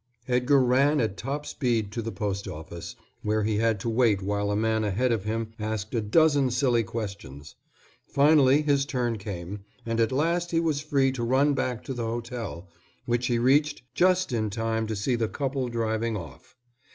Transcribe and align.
Edgar 0.27 0.63
ran 0.63 0.99
at 0.99 1.15
top 1.15 1.45
speed 1.45 1.91
to 1.91 2.01
the 2.01 2.11
post 2.11 2.47
office, 2.47 2.95
where 3.21 3.43
he 3.43 3.57
had 3.57 3.79
to 3.81 3.87
wait 3.87 4.19
while 4.23 4.49
a 4.49 4.55
man 4.55 4.83
ahead 4.83 5.11
of 5.11 5.25
him 5.25 5.53
asked 5.59 5.93
a 5.93 6.01
dozen 6.01 6.49
silly 6.49 6.83
questions. 6.83 7.53
Finally 8.07 8.63
his 8.63 8.83
turn 8.87 9.19
came, 9.19 9.59
and 9.85 9.99
at 9.99 10.11
last 10.11 10.49
he 10.49 10.59
was 10.59 10.81
free 10.81 11.11
to 11.11 11.21
run 11.23 11.53
back 11.53 11.83
to 11.83 11.93
the 11.93 12.03
hotel, 12.07 12.67
which 13.05 13.27
he 13.27 13.37
reached 13.37 13.83
just 13.93 14.31
in 14.33 14.49
time 14.49 14.87
to 14.87 14.95
see 14.95 15.13
the 15.13 15.27
couple 15.29 15.69
driving 15.69 16.17
off. 16.17 16.55